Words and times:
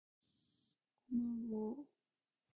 고마워. 1.49 1.71